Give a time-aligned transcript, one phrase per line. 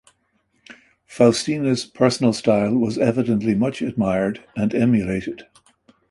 [1.05, 5.45] Faustina's personal style was evidently much admired and emulated.